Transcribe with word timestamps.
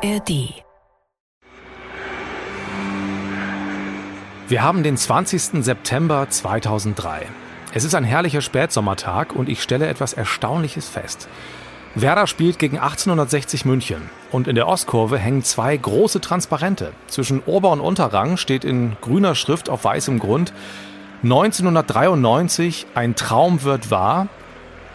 ARD. 0.00 0.62
Wir 4.46 4.62
haben 4.62 4.82
den 4.84 4.96
20. 4.96 5.64
September 5.64 6.28
2003. 6.28 7.26
Es 7.74 7.84
ist 7.84 7.94
ein 7.96 8.04
herrlicher 8.04 8.40
Spätsommertag 8.40 9.34
und 9.34 9.48
ich 9.48 9.60
stelle 9.60 9.88
etwas 9.88 10.12
Erstaunliches 10.12 10.88
fest. 10.88 11.28
Werder 11.96 12.28
spielt 12.28 12.60
gegen 12.60 12.78
1860 12.78 13.64
München 13.64 14.08
und 14.30 14.46
in 14.46 14.54
der 14.54 14.68
Ostkurve 14.68 15.18
hängen 15.18 15.42
zwei 15.42 15.76
große 15.76 16.20
Transparente. 16.20 16.92
Zwischen 17.08 17.42
Ober- 17.44 17.72
und 17.72 17.80
Unterrang 17.80 18.36
steht 18.36 18.64
in 18.64 18.96
grüner 19.00 19.34
Schrift 19.34 19.68
auf 19.68 19.84
weißem 19.84 20.20
Grund 20.20 20.52
1993 21.24 22.86
ein 22.94 23.16
Traum 23.16 23.64
wird 23.64 23.90
wahr 23.90 24.28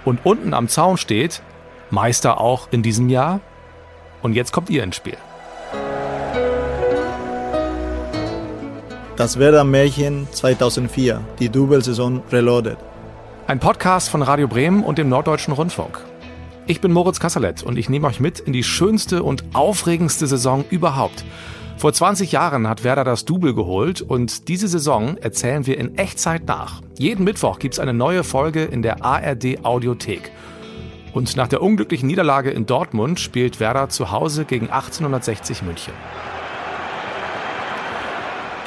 und 0.05 0.25
unten 0.25 0.53
am 0.53 0.69
Zaun 0.69 0.95
steht 0.97 1.41
Meister 1.89 2.39
auch 2.39 2.69
in 2.71 2.83
diesem 2.83 3.09
Jahr. 3.09 3.41
Und 4.23 4.33
jetzt 4.33 4.53
kommt 4.53 4.69
ihr 4.69 4.83
ins 4.83 4.95
Spiel. 4.95 5.17
Das 9.17 9.37
Werder 9.37 9.63
Märchen 9.63 10.27
2004, 10.31 11.21
die 11.39 11.49
Double-Saison 11.49 12.23
Reloaded. 12.31 12.77
Ein 13.47 13.59
Podcast 13.59 14.09
von 14.09 14.21
Radio 14.21 14.47
Bremen 14.47 14.83
und 14.83 14.97
dem 14.97 15.09
Norddeutschen 15.09 15.53
Rundfunk. 15.53 15.99
Ich 16.67 16.79
bin 16.79 16.93
Moritz 16.93 17.19
Kasserlet 17.19 17.63
und 17.63 17.77
ich 17.77 17.89
nehme 17.89 18.07
euch 18.07 18.21
mit 18.21 18.39
in 18.39 18.53
die 18.53 18.63
schönste 18.63 19.23
und 19.23 19.43
aufregendste 19.53 20.25
Saison 20.25 20.63
überhaupt. 20.69 21.25
Vor 21.77 21.91
20 21.91 22.31
Jahren 22.31 22.69
hat 22.69 22.85
Werder 22.85 23.03
das 23.03 23.25
Double 23.25 23.53
geholt 23.53 24.01
und 24.01 24.47
diese 24.47 24.69
Saison 24.69 25.17
erzählen 25.17 25.67
wir 25.67 25.77
in 25.77 25.97
Echtzeit 25.97 26.47
nach. 26.47 26.81
Jeden 26.97 27.25
Mittwoch 27.25 27.59
gibt 27.59 27.73
es 27.73 27.79
eine 27.79 27.93
neue 27.93 28.23
Folge 28.23 28.63
in 28.63 28.81
der 28.83 29.03
ARD 29.03 29.65
Audiothek. 29.65 30.31
Und 31.13 31.37
nach 31.37 31.47
der 31.47 31.61
unglücklichen 31.61 32.07
Niederlage 32.07 32.49
in 32.49 32.65
Dortmund 32.65 33.19
spielt 33.19 33.59
Werder 33.59 33.87
zu 33.87 34.11
Hause 34.11 34.45
gegen 34.45 34.71
1860 34.71 35.61
München. 35.61 35.93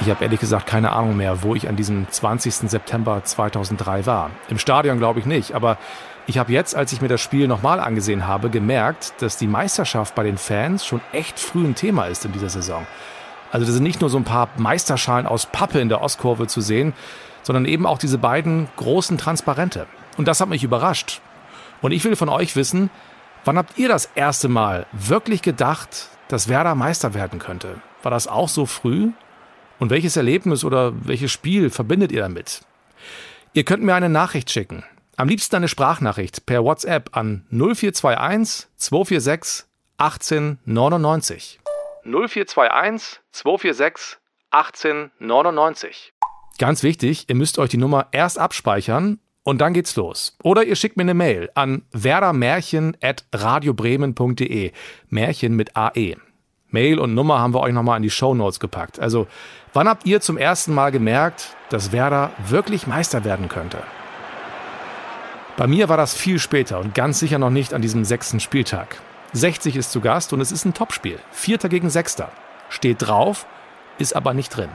Ich 0.00 0.10
habe 0.10 0.22
ehrlich 0.22 0.38
gesagt 0.38 0.66
keine 0.66 0.92
Ahnung 0.92 1.16
mehr, 1.16 1.42
wo 1.42 1.56
ich 1.56 1.68
an 1.68 1.74
diesem 1.74 2.06
20. 2.08 2.70
September 2.70 3.24
2003 3.24 4.06
war. 4.06 4.30
Im 4.48 4.58
Stadion 4.58 4.98
glaube 4.98 5.18
ich 5.18 5.26
nicht, 5.26 5.54
aber 5.54 5.78
ich 6.28 6.38
habe 6.38 6.52
jetzt, 6.52 6.76
als 6.76 6.92
ich 6.92 7.00
mir 7.00 7.08
das 7.08 7.20
Spiel 7.20 7.48
nochmal 7.48 7.80
angesehen 7.80 8.26
habe, 8.26 8.50
gemerkt, 8.50 9.14
dass 9.20 9.38
die 9.38 9.46
Meisterschaft 9.48 10.14
bei 10.14 10.22
den 10.22 10.38
Fans 10.38 10.86
schon 10.86 11.00
echt 11.12 11.40
früh 11.40 11.64
ein 11.64 11.74
Thema 11.74 12.06
ist 12.06 12.24
in 12.24 12.32
dieser 12.32 12.50
Saison. 12.50 12.86
Also 13.50 13.66
da 13.66 13.72
sind 13.72 13.84
nicht 13.84 14.00
nur 14.00 14.10
so 14.10 14.18
ein 14.18 14.24
paar 14.24 14.48
Meisterschalen 14.56 15.26
aus 15.26 15.46
Pappe 15.46 15.80
in 15.80 15.88
der 15.88 16.02
Ostkurve 16.02 16.46
zu 16.46 16.60
sehen, 16.60 16.92
sondern 17.42 17.64
eben 17.64 17.86
auch 17.86 17.98
diese 17.98 18.18
beiden 18.18 18.68
großen 18.76 19.18
Transparente. 19.18 19.86
Und 20.16 20.28
das 20.28 20.40
hat 20.40 20.48
mich 20.48 20.62
überrascht. 20.62 21.20
Und 21.86 21.92
ich 21.92 22.02
will 22.02 22.16
von 22.16 22.28
euch 22.28 22.56
wissen, 22.56 22.90
wann 23.44 23.56
habt 23.56 23.78
ihr 23.78 23.86
das 23.86 24.10
erste 24.16 24.48
Mal 24.48 24.86
wirklich 24.90 25.40
gedacht, 25.40 26.08
dass 26.26 26.48
Werder 26.48 26.74
Meister 26.74 27.14
werden 27.14 27.38
könnte? 27.38 27.80
War 28.02 28.10
das 28.10 28.26
auch 28.26 28.48
so 28.48 28.66
früh? 28.66 29.12
Und 29.78 29.90
welches 29.90 30.16
Erlebnis 30.16 30.64
oder 30.64 30.94
welches 31.06 31.30
Spiel 31.30 31.70
verbindet 31.70 32.10
ihr 32.10 32.22
damit? 32.22 32.62
Ihr 33.52 33.62
könnt 33.62 33.84
mir 33.84 33.94
eine 33.94 34.08
Nachricht 34.08 34.50
schicken. 34.50 34.82
Am 35.16 35.28
liebsten 35.28 35.54
eine 35.54 35.68
Sprachnachricht 35.68 36.44
per 36.44 36.64
WhatsApp 36.64 37.16
an 37.16 37.46
0421 37.50 38.66
246 38.78 39.66
1899. 39.98 41.60
0421 42.02 43.20
246 43.30 44.18
1899. 44.50 46.12
Ganz 46.58 46.82
wichtig, 46.82 47.28
ihr 47.28 47.36
müsst 47.36 47.60
euch 47.60 47.70
die 47.70 47.76
Nummer 47.76 48.08
erst 48.10 48.40
abspeichern 48.40 49.20
und 49.46 49.60
dann 49.60 49.74
geht's 49.74 49.94
los. 49.94 50.36
Oder 50.42 50.64
ihr 50.64 50.74
schickt 50.74 50.96
mir 50.96 51.04
eine 51.04 51.14
Mail 51.14 51.50
an 51.54 51.82
werdermärchen.radiobremen.de. 51.92 54.72
Märchen 55.08 55.54
mit 55.54 55.76
AE. 55.76 56.16
Mail 56.70 56.98
und 56.98 57.14
Nummer 57.14 57.38
haben 57.38 57.54
wir 57.54 57.60
euch 57.60 57.72
nochmal 57.72 57.98
in 57.98 58.02
die 58.02 58.10
Show 58.10 58.34
Notes 58.34 58.58
gepackt. 58.58 58.98
Also, 58.98 59.28
wann 59.72 59.88
habt 59.88 60.04
ihr 60.04 60.20
zum 60.20 60.36
ersten 60.36 60.74
Mal 60.74 60.90
gemerkt, 60.90 61.54
dass 61.70 61.92
Werder 61.92 62.32
wirklich 62.48 62.88
Meister 62.88 63.24
werden 63.24 63.48
könnte? 63.48 63.78
Bei 65.56 65.68
mir 65.68 65.88
war 65.88 65.96
das 65.96 66.16
viel 66.16 66.40
später 66.40 66.80
und 66.80 66.96
ganz 66.96 67.20
sicher 67.20 67.38
noch 67.38 67.50
nicht 67.50 67.72
an 67.72 67.82
diesem 67.82 68.04
sechsten 68.04 68.40
Spieltag. 68.40 69.00
60 69.32 69.76
ist 69.76 69.92
zu 69.92 70.00
Gast 70.00 70.32
und 70.32 70.40
es 70.40 70.50
ist 70.50 70.64
ein 70.64 70.74
Topspiel. 70.74 71.20
Vierter 71.30 71.68
gegen 71.68 71.88
Sechster. 71.88 72.32
Steht 72.68 73.06
drauf, 73.06 73.46
ist 73.98 74.16
aber 74.16 74.34
nicht 74.34 74.48
drin. 74.48 74.70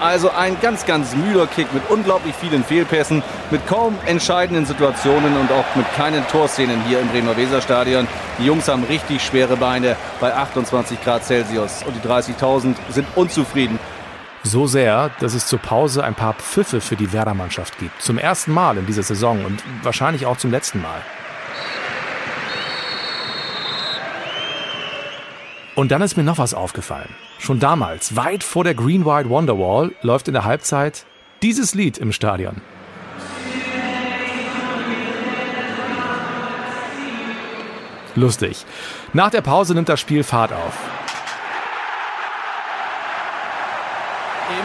Also 0.00 0.30
ein 0.30 0.58
ganz, 0.62 0.86
ganz 0.86 1.14
müder 1.14 1.46
Kick 1.46 1.72
mit 1.74 1.82
unglaublich 1.90 2.34
vielen 2.34 2.64
Fehlpässen, 2.64 3.22
mit 3.50 3.66
kaum 3.66 3.98
entscheidenden 4.06 4.64
Situationen 4.64 5.36
und 5.36 5.52
auch 5.52 5.76
mit 5.76 5.86
keinen 5.94 6.26
Torszenen 6.28 6.82
hier 6.84 7.00
im 7.00 7.08
Bremer 7.08 7.36
Weserstadion. 7.36 8.08
Die 8.38 8.46
Jungs 8.46 8.66
haben 8.66 8.82
richtig 8.84 9.22
schwere 9.22 9.58
Beine 9.58 9.96
bei 10.18 10.34
28 10.34 11.04
Grad 11.04 11.24
Celsius 11.24 11.82
und 11.82 11.94
die 11.94 12.08
30.000 12.08 12.76
sind 12.88 13.06
unzufrieden. 13.14 13.78
So 14.42 14.66
sehr, 14.66 15.10
dass 15.20 15.34
es 15.34 15.46
zur 15.46 15.58
Pause 15.58 16.02
ein 16.02 16.14
paar 16.14 16.32
Pfiffe 16.32 16.80
für 16.80 16.96
die 16.96 17.12
Werder-Mannschaft 17.12 17.78
gibt. 17.78 18.00
Zum 18.00 18.16
ersten 18.16 18.52
Mal 18.52 18.78
in 18.78 18.86
dieser 18.86 19.02
Saison 19.02 19.44
und 19.44 19.62
wahrscheinlich 19.82 20.24
auch 20.24 20.38
zum 20.38 20.50
letzten 20.50 20.80
Mal. 20.80 21.02
Und 25.76 25.90
dann 25.90 26.02
ist 26.02 26.16
mir 26.16 26.24
noch 26.24 26.38
was 26.38 26.54
aufgefallen. 26.54 27.14
Schon 27.38 27.60
damals, 27.60 28.16
weit 28.16 28.44
vor 28.44 28.64
der 28.64 28.74
Green 28.74 29.06
White 29.06 29.30
Wonderwall, 29.30 29.92
läuft 30.02 30.28
in 30.28 30.34
der 30.34 30.44
Halbzeit 30.44 31.06
dieses 31.42 31.74
Lied 31.74 31.98
im 31.98 32.12
Stadion. 32.12 32.60
Lustig. 38.16 38.66
Nach 39.12 39.30
der 39.30 39.40
Pause 39.40 39.74
nimmt 39.74 39.88
das 39.88 40.00
Spiel 40.00 40.24
Fahrt 40.24 40.52
auf. 40.52 40.99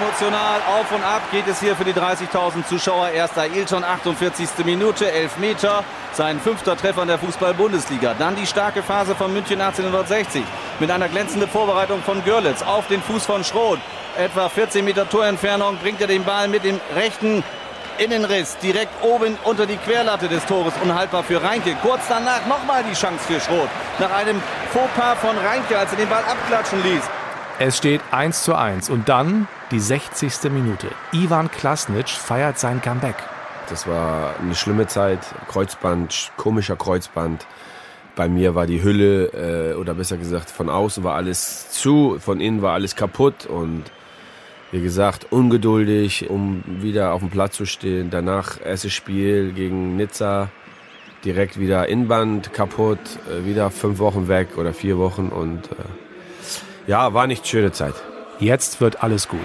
Emotional 0.05 0.61
auf 0.77 0.91
und 0.91 1.03
ab 1.03 1.23
geht 1.31 1.47
es 1.47 1.59
hier 1.59 1.75
für 1.75 1.83
die 1.83 1.93
30.000 1.93 2.67
Zuschauer. 2.67 3.09
Erster 3.09 3.41
Ailton, 3.41 3.83
48. 3.83 4.63
Minute, 4.63 5.11
11 5.11 5.37
Meter. 5.37 5.83
Sein 6.13 6.39
fünfter 6.39 6.77
Treffer 6.77 7.01
in 7.01 7.07
der 7.07 7.17
Fußball-Bundesliga. 7.17 8.13
Dann 8.13 8.35
die 8.35 8.45
starke 8.45 8.83
Phase 8.83 9.15
von 9.15 9.33
München 9.33 9.59
1860 9.59 10.43
mit 10.79 10.91
einer 10.91 11.09
glänzenden 11.09 11.49
Vorbereitung 11.49 12.03
von 12.03 12.23
Görlitz 12.23 12.61
auf 12.61 12.87
den 12.87 13.01
Fuß 13.01 13.25
von 13.25 13.43
Schroth. 13.43 13.79
Etwa 14.15 14.47
14 14.47 14.85
Meter 14.85 15.09
Torentfernung 15.09 15.77
bringt 15.77 15.99
er 16.01 16.07
den 16.07 16.23
Ball 16.23 16.49
mit 16.49 16.63
dem 16.63 16.79
rechten 16.95 17.43
Innenriss 17.97 18.57
direkt 18.59 19.03
oben 19.03 19.39
unter 19.43 19.65
die 19.65 19.77
Querlatte 19.77 20.27
des 20.27 20.45
Tores 20.45 20.73
unhaltbar 20.83 21.23
für 21.23 21.41
Reinke. 21.41 21.75
Kurz 21.81 22.01
danach 22.07 22.45
nochmal 22.45 22.83
die 22.83 22.93
Chance 22.93 23.25
für 23.25 23.39
Schroth. 23.39 23.69
Nach 23.97 24.11
einem 24.11 24.39
Fauxpas 24.71 25.15
von 25.15 25.35
Reinke, 25.35 25.75
als 25.79 25.91
er 25.91 25.97
den 25.97 26.09
Ball 26.09 26.23
abklatschen 26.23 26.83
ließ. 26.83 27.03
Es 27.57 27.77
steht 27.77 28.01
1 28.11 28.43
zu 28.43 28.53
1 28.53 28.89
und 28.89 29.09
dann 29.09 29.47
die 29.71 29.79
60. 29.79 30.51
Minute. 30.51 30.87
Ivan 31.11 31.49
Klasnic 31.49 32.09
feiert 32.09 32.59
sein 32.59 32.81
Comeback. 32.81 33.15
Das 33.69 33.87
war 33.87 34.35
eine 34.39 34.53
schlimme 34.53 34.87
Zeit. 34.87 35.19
Kreuzband, 35.49 36.31
komischer 36.37 36.75
Kreuzband. 36.75 37.47
Bei 38.15 38.29
mir 38.29 38.55
war 38.55 38.67
die 38.67 38.83
Hülle, 38.83 39.73
äh, 39.73 39.75
oder 39.75 39.93
besser 39.95 40.17
gesagt, 40.17 40.49
von 40.49 40.69
außen 40.69 41.03
war 41.03 41.15
alles 41.15 41.71
zu, 41.71 42.17
von 42.19 42.39
innen 42.39 42.61
war 42.61 42.73
alles 42.73 42.95
kaputt 42.95 43.45
und 43.45 43.83
wie 44.71 44.81
gesagt, 44.81 45.31
ungeduldig, 45.31 46.29
um 46.29 46.63
wieder 46.65 47.13
auf 47.13 47.21
dem 47.21 47.29
Platz 47.29 47.55
zu 47.55 47.65
stehen. 47.65 48.09
Danach 48.09 48.59
erstes 48.63 48.93
Spiel 48.93 49.51
gegen 49.51 49.95
Nizza, 49.95 50.49
direkt 51.25 51.59
wieder 51.59 51.89
Inband 51.89 52.53
kaputt, 52.53 52.99
äh, 53.29 53.45
wieder 53.45 53.71
fünf 53.71 53.99
Wochen 53.99 54.27
weg 54.27 54.57
oder 54.57 54.73
vier 54.73 54.97
Wochen 54.97 55.29
und 55.29 55.71
äh, 55.71 56.87
ja, 56.87 57.13
war 57.13 57.27
nicht 57.27 57.47
schöne 57.47 57.71
Zeit. 57.71 57.95
Jetzt 58.39 58.81
wird 58.81 59.01
alles 59.01 59.27
gut. 59.27 59.39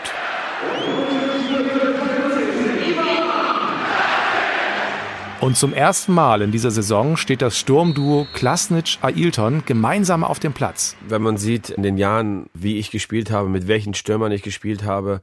Und 5.40 5.56
zum 5.56 5.72
ersten 5.72 6.12
Mal 6.12 6.42
in 6.42 6.50
dieser 6.50 6.70
Saison 6.70 7.16
steht 7.16 7.40
das 7.40 7.58
Sturmduo 7.58 8.26
Klasnic-Ailton 8.34 9.62
gemeinsam 9.64 10.22
auf 10.22 10.38
dem 10.38 10.52
Platz. 10.52 10.96
Wenn 11.08 11.22
man 11.22 11.38
sieht 11.38 11.70
in 11.70 11.82
den 11.82 11.96
Jahren, 11.96 12.50
wie 12.52 12.78
ich 12.78 12.90
gespielt 12.90 13.30
habe, 13.30 13.48
mit 13.48 13.66
welchen 13.66 13.94
Stürmern 13.94 14.32
ich 14.32 14.42
gespielt 14.42 14.84
habe, 14.84 15.22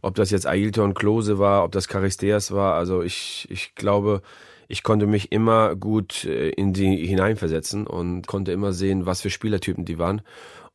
ob 0.00 0.14
das 0.14 0.30
jetzt 0.30 0.46
Ailton 0.46 0.94
Klose 0.94 1.40
war, 1.40 1.64
ob 1.64 1.72
das 1.72 1.88
Charisteas 1.88 2.52
war, 2.52 2.74
also 2.74 3.02
ich, 3.02 3.48
ich 3.50 3.74
glaube, 3.74 4.22
ich 4.68 4.84
konnte 4.84 5.06
mich 5.06 5.32
immer 5.32 5.74
gut 5.74 6.24
äh, 6.24 6.50
in 6.50 6.72
die 6.72 7.04
hineinversetzen 7.06 7.86
und 7.86 8.26
konnte 8.28 8.52
immer 8.52 8.72
sehen, 8.72 9.06
was 9.06 9.22
für 9.22 9.30
Spielertypen 9.30 9.84
die 9.84 9.98
waren 9.98 10.20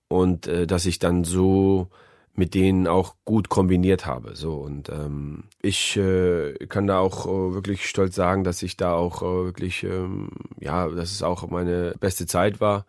und 0.10 0.48
äh, 0.48 0.68
dass 0.68 0.86
ich 0.88 1.00
dann 1.00 1.24
so 1.24 1.88
mit 2.36 2.56
denen 2.56 2.88
auch 2.88 3.16
gut 3.26 3.50
kombiniert 3.50 4.06
habe. 4.06 4.36
So 4.36 4.56
und 4.56 4.90
ähm, 4.90 5.46
ich 5.62 5.98
äh, 5.98 6.54
kann 6.68 6.88
da 6.88 7.00
auch 7.00 7.26
äh, 7.28 7.54
wirklich 7.54 7.88
stolz 7.88 8.16
sagen, 8.16 8.44
dass 8.44 8.64
ich 8.64 8.76
da 8.76 8.94
auch 8.94 9.22
äh, 9.22 9.46
wirklich 9.46 9.84
ähm, 9.84 10.30
ja, 10.60 10.88
dass 10.88 11.12
es 11.12 11.22
auch 11.22 11.48
meine 11.50 11.94
beste 12.00 12.26
Zeit 12.26 12.60
war 12.60 12.86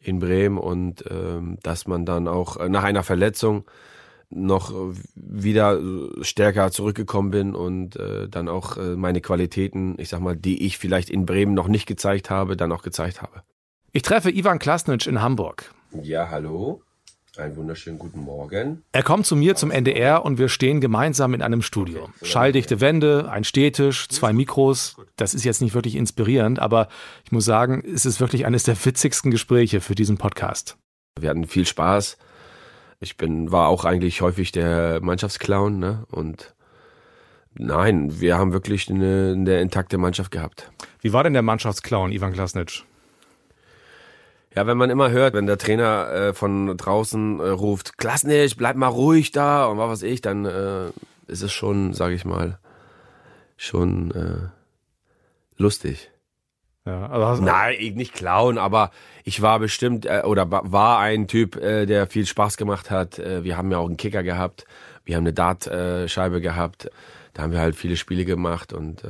in 0.00 0.20
Bremen 0.20 0.58
und 0.58 1.04
ähm, 1.10 1.58
dass 1.62 1.86
man 1.86 2.06
dann 2.06 2.28
auch 2.28 2.56
äh, 2.56 2.68
nach 2.68 2.84
einer 2.84 3.02
Verletzung 3.02 3.64
noch 4.30 4.74
wieder 5.14 5.80
stärker 6.20 6.70
zurückgekommen 6.70 7.30
bin 7.30 7.54
und 7.54 7.96
äh, 7.96 8.28
dann 8.28 8.48
auch 8.48 8.76
äh, 8.76 8.94
meine 8.94 9.22
Qualitäten, 9.22 9.94
ich 9.98 10.10
sag 10.10 10.20
mal, 10.20 10.36
die 10.36 10.66
ich 10.66 10.76
vielleicht 10.76 11.08
in 11.08 11.24
Bremen 11.24 11.54
noch 11.54 11.66
nicht 11.66 11.86
gezeigt 11.86 12.28
habe, 12.28 12.56
dann 12.56 12.70
auch 12.70 12.82
gezeigt 12.82 13.22
habe. 13.22 13.42
Ich 13.92 14.02
treffe 14.02 14.30
Ivan 14.30 14.58
Klasnic 14.58 15.06
in 15.06 15.22
Hamburg. 15.22 15.72
Ja, 16.02 16.28
hallo. 16.28 16.82
Einen 17.38 17.54
wunderschönen 17.54 18.00
guten 18.00 18.24
Morgen. 18.24 18.82
Er 18.90 19.04
kommt 19.04 19.24
zu 19.24 19.36
mir 19.36 19.54
zum 19.54 19.70
NDR 19.70 20.24
und 20.24 20.38
wir 20.38 20.48
stehen 20.48 20.80
gemeinsam 20.80 21.34
in 21.34 21.42
einem 21.42 21.62
Studio. 21.62 22.08
Schalldichte 22.20 22.80
Wände, 22.80 23.30
ein 23.30 23.44
Stehtisch, 23.44 24.08
zwei 24.08 24.32
Mikros. 24.32 24.96
Das 25.14 25.34
ist 25.34 25.44
jetzt 25.44 25.62
nicht 25.62 25.72
wirklich 25.72 25.94
inspirierend, 25.94 26.58
aber 26.58 26.88
ich 27.24 27.30
muss 27.30 27.44
sagen, 27.44 27.84
es 27.86 28.06
ist 28.06 28.18
wirklich 28.18 28.44
eines 28.44 28.64
der 28.64 28.84
witzigsten 28.84 29.30
Gespräche 29.30 29.80
für 29.80 29.94
diesen 29.94 30.18
Podcast. 30.18 30.78
Wir 31.20 31.30
hatten 31.30 31.46
viel 31.46 31.64
Spaß. 31.64 32.18
Ich 32.98 33.16
bin, 33.16 33.52
war 33.52 33.68
auch 33.68 33.84
eigentlich 33.84 34.20
häufig 34.20 34.50
der 34.50 35.00
Mannschaftsclown, 35.00 35.78
ne? 35.78 36.06
Und 36.10 36.56
nein, 37.54 38.20
wir 38.20 38.36
haben 38.36 38.52
wirklich 38.52 38.90
eine, 38.90 39.34
eine 39.36 39.60
intakte 39.60 39.96
Mannschaft 39.96 40.32
gehabt. 40.32 40.72
Wie 41.02 41.12
war 41.12 41.22
denn 41.22 41.34
der 41.34 41.42
Mannschaftsclown, 41.42 42.10
Ivan 42.10 42.32
Klasnic? 42.32 42.82
Ja, 44.54 44.66
wenn 44.66 44.78
man 44.78 44.90
immer 44.90 45.10
hört, 45.10 45.34
wenn 45.34 45.46
der 45.46 45.58
Trainer 45.58 46.10
äh, 46.10 46.32
von 46.32 46.76
draußen 46.76 47.40
äh, 47.40 47.48
ruft, 47.48 47.98
Klasnic, 47.98 48.56
bleib 48.56 48.76
mal 48.76 48.88
ruhig 48.88 49.30
da 49.30 49.66
und 49.66 49.78
was 49.78 49.90
weiß 49.90 50.02
ich, 50.02 50.20
dann 50.20 50.44
äh, 50.46 50.88
ist 51.26 51.42
es 51.42 51.52
schon, 51.52 51.92
sage 51.92 52.14
ich 52.14 52.24
mal, 52.24 52.58
schon 53.56 54.10
äh, 54.12 54.48
lustig. 55.56 56.10
Ja, 56.86 57.10
also 57.10 57.42
Nein, 57.42 57.76
ich 57.78 57.94
nicht 57.94 58.14
klauen, 58.14 58.56
aber 58.56 58.90
ich 59.24 59.42
war 59.42 59.58
bestimmt 59.58 60.06
äh, 60.06 60.22
oder 60.24 60.50
war 60.50 61.00
ein 61.00 61.28
Typ, 61.28 61.56
äh, 61.56 61.84
der 61.84 62.06
viel 62.06 62.24
Spaß 62.24 62.56
gemacht 62.56 62.90
hat. 62.90 63.18
Äh, 63.18 63.44
wir 63.44 63.58
haben 63.58 63.70
ja 63.70 63.76
auch 63.76 63.86
einen 63.86 63.98
Kicker 63.98 64.22
gehabt, 64.22 64.64
wir 65.04 65.16
haben 65.16 65.24
eine 65.24 65.34
Dartscheibe 65.34 66.40
gehabt, 66.40 66.90
da 67.34 67.42
haben 67.42 67.52
wir 67.52 67.60
halt 67.60 67.76
viele 67.76 67.96
Spiele 67.96 68.24
gemacht 68.24 68.72
und, 68.72 69.04
äh, 69.04 69.08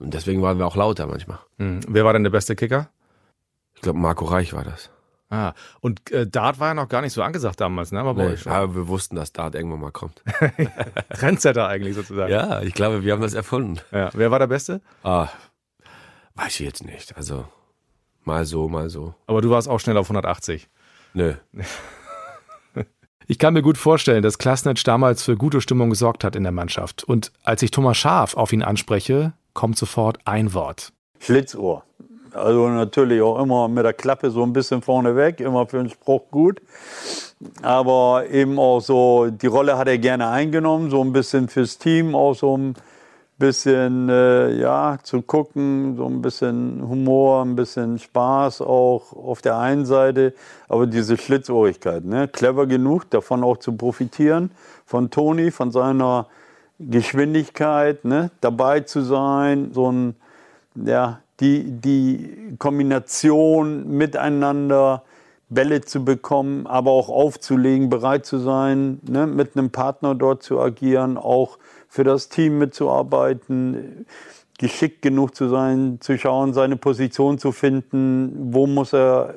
und 0.00 0.14
deswegen 0.14 0.42
waren 0.42 0.58
wir 0.58 0.66
auch 0.66 0.74
lauter 0.74 1.06
manchmal. 1.06 1.38
Hm. 1.58 1.80
Wer 1.86 2.04
war 2.04 2.12
denn 2.12 2.24
der 2.24 2.30
beste 2.30 2.56
Kicker? 2.56 2.90
Ich 3.82 3.84
glaube, 3.84 3.98
Marco 3.98 4.26
Reich 4.26 4.52
war 4.52 4.62
das. 4.62 4.90
Ah, 5.28 5.54
und 5.80 6.08
äh, 6.12 6.24
Dart 6.24 6.60
war 6.60 6.68
ja 6.68 6.74
noch 6.74 6.88
gar 6.88 7.00
nicht 7.02 7.12
so 7.14 7.20
angesagt 7.20 7.60
damals, 7.60 7.90
ne? 7.90 7.98
Aber, 7.98 8.28
Nee, 8.28 8.36
aber 8.48 8.76
wir 8.76 8.86
wussten, 8.86 9.16
dass 9.16 9.32
Dart 9.32 9.56
irgendwann 9.56 9.80
mal 9.80 9.90
kommt. 9.90 10.22
Trendsetter 11.14 11.66
eigentlich 11.66 11.96
sozusagen. 11.96 12.30
Ja, 12.30 12.62
ich 12.62 12.74
glaube, 12.74 13.02
wir 13.02 13.12
haben 13.12 13.22
das 13.22 13.34
erfunden. 13.34 13.80
ja. 13.90 14.10
Wer 14.12 14.30
war 14.30 14.38
der 14.38 14.46
Beste? 14.46 14.82
Ah, 15.02 15.26
weiß 16.36 16.60
ich 16.60 16.66
jetzt 16.66 16.84
nicht. 16.84 17.16
Also 17.16 17.44
mal 18.22 18.44
so, 18.44 18.68
mal 18.68 18.88
so. 18.88 19.16
Aber 19.26 19.40
du 19.40 19.50
warst 19.50 19.66
auch 19.68 19.80
schnell 19.80 19.96
auf 19.96 20.06
180. 20.06 20.68
Nö. 21.14 21.34
Ich 23.28 23.38
kann 23.38 23.54
mir 23.54 23.62
gut 23.62 23.78
vorstellen, 23.78 24.22
dass 24.22 24.36
Klasnitsch 24.36 24.86
damals 24.86 25.22
für 25.22 25.36
gute 25.36 25.60
Stimmung 25.60 25.90
gesorgt 25.90 26.24
hat 26.24 26.34
in 26.36 26.42
der 26.42 26.52
Mannschaft. 26.52 27.04
Und 27.04 27.32
als 27.44 27.62
ich 27.62 27.70
Thomas 27.70 27.96
Schaf 27.96 28.36
auf 28.36 28.52
ihn 28.52 28.62
anspreche, 28.64 29.32
kommt 29.54 29.78
sofort 29.78 30.18
ein 30.26 30.52
Wort. 30.54 30.92
Schlitzohr. 31.20 31.84
Also 32.34 32.68
natürlich 32.68 33.20
auch 33.20 33.40
immer 33.42 33.68
mit 33.68 33.84
der 33.84 33.92
Klappe 33.92 34.30
so 34.30 34.42
ein 34.42 34.52
bisschen 34.52 34.82
vorne 34.82 35.16
weg, 35.16 35.40
immer 35.40 35.66
für 35.66 35.78
den 35.78 35.90
Spruch 35.90 36.22
gut. 36.30 36.60
Aber 37.60 38.26
eben 38.30 38.58
auch 38.58 38.80
so, 38.80 39.28
die 39.30 39.46
Rolle 39.46 39.76
hat 39.76 39.88
er 39.88 39.98
gerne 39.98 40.28
eingenommen, 40.28 40.90
so 40.90 41.02
ein 41.02 41.12
bisschen 41.12 41.48
fürs 41.48 41.78
Team, 41.78 42.14
auch 42.14 42.34
so 42.34 42.56
ein 42.56 42.74
bisschen, 43.38 44.08
äh, 44.08 44.52
ja, 44.52 44.98
zu 45.02 45.20
gucken, 45.20 45.96
so 45.96 46.06
ein 46.06 46.22
bisschen 46.22 46.88
Humor, 46.88 47.44
ein 47.44 47.56
bisschen 47.56 47.98
Spaß 47.98 48.62
auch 48.62 49.12
auf 49.12 49.42
der 49.42 49.58
einen 49.58 49.84
Seite. 49.84 50.32
Aber 50.68 50.86
diese 50.86 51.16
Schlitzohrigkeit, 51.16 52.04
ne? 52.04 52.28
clever 52.28 52.66
genug, 52.66 53.10
davon 53.10 53.42
auch 53.42 53.56
zu 53.56 53.72
profitieren, 53.72 54.52
von 54.86 55.10
Toni, 55.10 55.50
von 55.50 55.72
seiner 55.72 56.28
Geschwindigkeit, 56.78 58.04
ne? 58.04 58.30
dabei 58.40 58.80
zu 58.80 59.00
sein, 59.02 59.72
so 59.72 59.90
ein, 59.90 60.14
ja, 60.76 61.21
die, 61.42 61.64
die 61.64 62.54
Kombination 62.58 63.88
miteinander 63.88 65.02
Bälle 65.50 65.82
zu 65.82 66.04
bekommen, 66.04 66.66
aber 66.66 66.92
auch 66.92 67.08
aufzulegen, 67.08 67.90
bereit 67.90 68.24
zu 68.24 68.38
sein, 68.38 69.00
ne, 69.02 69.26
mit 69.26 69.56
einem 69.56 69.70
Partner 69.70 70.14
dort 70.14 70.42
zu 70.42 70.60
agieren, 70.60 71.18
auch 71.18 71.58
für 71.88 72.04
das 72.04 72.28
Team 72.28 72.58
mitzuarbeiten, 72.58 74.06
geschickt 74.58 75.02
genug 75.02 75.34
zu 75.34 75.48
sein, 75.48 75.98
zu 76.00 76.16
schauen, 76.16 76.54
seine 76.54 76.76
Position 76.76 77.38
zu 77.38 77.52
finden, 77.52 78.54
wo 78.54 78.66
muss 78.66 78.94
er 78.94 79.34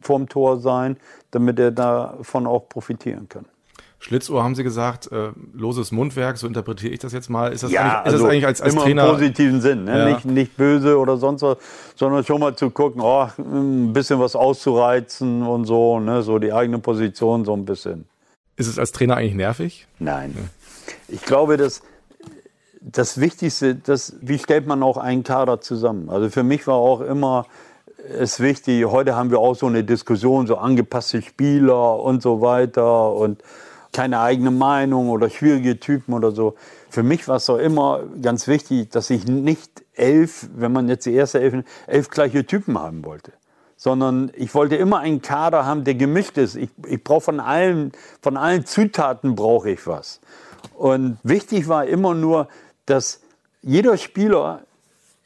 vorm 0.00 0.28
Tor 0.28 0.58
sein, 0.58 0.96
damit 1.30 1.58
er 1.58 1.70
davon 1.70 2.46
auch 2.46 2.68
profitieren 2.68 3.28
kann. 3.28 3.44
Schlitzohr 4.06 4.44
haben 4.44 4.54
Sie 4.54 4.62
gesagt, 4.62 5.10
äh, 5.10 5.30
loses 5.52 5.90
Mundwerk, 5.90 6.38
so 6.38 6.46
interpretiere 6.46 6.92
ich 6.92 7.00
das 7.00 7.12
jetzt 7.12 7.28
mal. 7.28 7.52
Ist 7.52 7.64
das 7.64 7.72
Ja, 7.72 7.80
eigentlich, 7.80 7.92
ist 7.98 8.04
also 8.12 8.18
das 8.24 8.32
eigentlich 8.32 8.46
als, 8.46 8.60
als 8.62 8.72
immer 8.72 8.82
Trainer? 8.84 9.04
im 9.06 9.10
positiven 9.10 9.60
Sinn, 9.60 9.82
ne? 9.82 9.98
Ja. 9.98 10.08
nicht, 10.14 10.24
nicht 10.24 10.56
böse 10.56 10.96
oder 10.96 11.16
sonst 11.16 11.42
was, 11.42 11.56
sondern 11.96 12.24
schon 12.24 12.38
mal 12.38 12.54
zu 12.54 12.70
gucken, 12.70 13.00
oh, 13.02 13.26
ein 13.36 13.92
bisschen 13.92 14.20
was 14.20 14.36
auszureizen 14.36 15.42
und 15.42 15.64
so, 15.64 15.98
ne? 15.98 16.22
so 16.22 16.38
die 16.38 16.52
eigene 16.52 16.78
Position 16.78 17.44
so 17.44 17.52
ein 17.52 17.64
bisschen. 17.64 18.04
Ist 18.54 18.68
es 18.68 18.78
als 18.78 18.92
Trainer 18.92 19.16
eigentlich 19.16 19.34
nervig? 19.34 19.88
Nein. 19.98 20.36
Ich 21.08 21.22
glaube, 21.22 21.56
dass 21.56 21.82
das 22.80 23.20
Wichtigste, 23.20 23.74
das, 23.74 24.14
wie 24.20 24.38
stellt 24.38 24.68
man 24.68 24.84
auch 24.84 24.98
einen 24.98 25.24
Kader 25.24 25.60
zusammen? 25.60 26.10
Also 26.10 26.30
für 26.30 26.44
mich 26.44 26.68
war 26.68 26.76
auch 26.76 27.00
immer 27.00 27.46
es 28.16 28.38
wichtig, 28.38 28.84
heute 28.84 29.16
haben 29.16 29.32
wir 29.32 29.40
auch 29.40 29.56
so 29.56 29.66
eine 29.66 29.82
Diskussion, 29.82 30.46
so 30.46 30.58
angepasste 30.58 31.22
Spieler 31.22 31.98
und 31.98 32.22
so 32.22 32.40
weiter 32.40 33.12
und 33.12 33.42
keine 33.96 34.20
eigene 34.20 34.50
Meinung 34.50 35.08
oder 35.08 35.30
schwierige 35.30 35.80
Typen 35.80 36.12
oder 36.12 36.30
so. 36.30 36.54
Für 36.90 37.02
mich 37.02 37.26
war 37.28 37.36
es 37.36 37.46
doch 37.46 37.56
immer 37.56 38.02
ganz 38.20 38.46
wichtig, 38.46 38.90
dass 38.90 39.08
ich 39.08 39.26
nicht 39.26 39.82
elf, 39.94 40.50
wenn 40.54 40.70
man 40.70 40.86
jetzt 40.90 41.06
die 41.06 41.14
erste 41.14 41.40
elf, 41.40 41.64
elf 41.86 42.10
gleiche 42.10 42.44
Typen 42.44 42.78
haben 42.78 43.04
wollte 43.04 43.32
sondern 43.78 44.32
ich 44.34 44.54
wollte 44.54 44.76
immer 44.76 45.00
einen 45.00 45.20
Kader 45.20 45.66
haben, 45.66 45.84
der 45.84 45.94
gemischt 45.94 46.38
ist. 46.38 46.56
Ich, 46.56 46.70
ich 46.86 47.04
brauche 47.04 47.20
von 47.20 47.40
allen, 47.40 47.92
von 48.22 48.38
allen 48.38 48.64
Zutaten 48.64 49.34
brauche 49.34 49.70
ich 49.70 49.86
was. 49.86 50.20
Und 50.74 51.18
wichtig 51.22 51.68
war 51.68 51.84
immer 51.84 52.14
nur, 52.14 52.48
dass 52.86 53.20
jeder 53.60 53.98
Spieler 53.98 54.62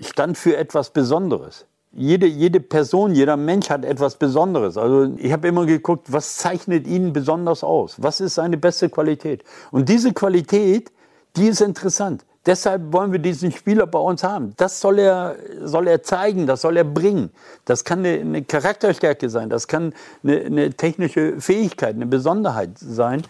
stand 0.01 0.37
für 0.37 0.57
etwas 0.57 0.91
Besonderes. 0.91 1.65
Jede, 1.93 2.27
jede 2.27 2.61
Person, 2.61 3.15
jeder 3.15 3.37
Mensch 3.37 3.69
hat 3.69 3.85
etwas 3.85 4.15
Besonderes. 4.15 4.77
Also 4.77 5.13
ich 5.17 5.33
habe 5.33 5.49
immer 5.49 5.67
geguckt, 5.67 6.13
was 6.13 6.37
zeichnet 6.37 6.87
ihn 6.87 7.13
besonders 7.13 7.65
aus? 7.65 7.97
Was 7.99 8.21
ist 8.21 8.37
seine 8.37 8.57
beste 8.57 8.89
Qualität? 8.89 9.43
Und 9.73 9.89
diese 9.89 10.13
Qualität, 10.13 10.93
die 11.37 11.49
ist 11.49 11.61
interessant. 11.61 12.25
Deshalb 12.47 12.93
wollen 12.93 13.13
wir 13.13 13.19
diesen 13.19 13.53
Spieler 13.53 13.87
bei 13.87 13.99
uns 13.99 14.23
haben. 14.23 14.55
Das 14.57 14.81
soll 14.81 15.01
er, 15.01 15.37
soll 15.63 15.89
er 15.89 16.03
zeigen, 16.03 16.47
das 16.47 16.63
soll 16.63 16.77
er 16.77 16.85
bringen. 16.85 17.31
Das 17.65 17.85
kann 17.85 17.99
eine, 17.99 18.21
eine 18.21 18.45
Charakterstärke 18.45 19.29
sein, 19.29 19.51
das 19.51 19.69
kann 19.69 19.93
eine, 20.23 20.41
eine 20.41 20.73
technische 20.73 21.39
Fähigkeit, 21.41 21.97
eine 21.97 22.07
Besonderheit 22.07 22.71
sein, 22.79 23.23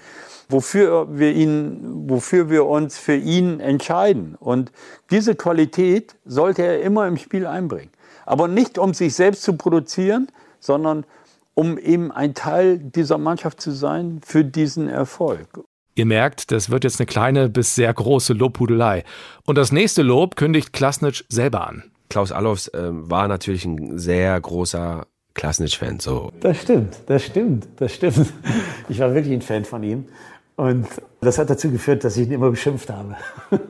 wofür 0.48 1.08
wir, 1.18 1.32
ihn, 1.32 2.08
wofür 2.08 2.50
wir 2.50 2.66
uns 2.66 2.98
für 2.98 3.16
ihn 3.16 3.58
entscheiden. 3.58 4.36
Und 4.38 4.70
diese 5.10 5.34
Qualität 5.34 6.14
sollte 6.24 6.62
er 6.62 6.82
immer 6.82 7.08
im 7.08 7.16
Spiel 7.16 7.46
einbringen. 7.46 7.90
Aber 8.26 8.48
nicht, 8.48 8.78
um 8.78 8.94
sich 8.94 9.14
selbst 9.14 9.42
zu 9.42 9.54
produzieren, 9.54 10.28
sondern 10.58 11.04
um 11.54 11.78
eben 11.78 12.12
ein 12.12 12.34
Teil 12.34 12.78
dieser 12.78 13.18
Mannschaft 13.18 13.60
zu 13.60 13.70
sein 13.72 14.20
für 14.24 14.44
diesen 14.44 14.88
Erfolg. 14.88 15.48
Ihr 15.94 16.06
merkt, 16.06 16.50
das 16.52 16.70
wird 16.70 16.84
jetzt 16.84 17.00
eine 17.00 17.06
kleine 17.06 17.48
bis 17.48 17.74
sehr 17.74 17.92
große 17.92 18.32
Lobhudelei. 18.32 19.04
Und 19.44 19.58
das 19.58 19.72
nächste 19.72 20.02
Lob 20.02 20.36
kündigt 20.36 20.72
Klasnitsch 20.72 21.24
selber 21.28 21.66
an. 21.66 21.90
Klaus 22.08 22.32
Allofs 22.32 22.70
ähm, 22.74 23.10
war 23.10 23.28
natürlich 23.28 23.64
ein 23.64 23.98
sehr 23.98 24.40
großer 24.40 25.06
Klasnitsch-Fan. 25.34 26.00
So. 26.00 26.32
Das 26.40 26.60
stimmt, 26.60 26.96
das 27.06 27.24
stimmt, 27.24 27.68
das 27.76 27.94
stimmt. 27.94 28.32
Ich 28.88 28.98
war 28.98 29.14
wirklich 29.14 29.34
ein 29.34 29.42
Fan 29.42 29.64
von 29.64 29.82
ihm. 29.82 30.06
Und 30.56 30.86
das 31.20 31.38
hat 31.38 31.48
dazu 31.48 31.70
geführt, 31.70 32.04
dass 32.04 32.16
ich 32.16 32.26
ihn 32.26 32.32
immer 32.32 32.50
beschimpft 32.50 32.90
habe. 32.90 33.16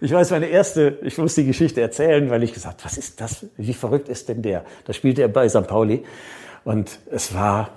Ich 0.00 0.12
weiß, 0.12 0.30
meine 0.30 0.46
erste, 0.46 0.98
ich 1.02 1.18
muss 1.18 1.34
die 1.34 1.44
Geschichte 1.44 1.80
erzählen, 1.80 2.30
weil 2.30 2.42
ich 2.42 2.54
gesagt, 2.54 2.84
was 2.84 2.96
ist 2.96 3.20
das? 3.20 3.44
Wie 3.58 3.74
verrückt 3.74 4.08
ist 4.08 4.28
denn 4.30 4.40
der? 4.40 4.64
Da 4.86 4.94
spielte 4.94 5.20
er 5.20 5.28
bei 5.28 5.46
St. 5.48 5.66
Pauli. 5.66 6.04
Und 6.64 6.98
es 7.10 7.34
war, 7.34 7.70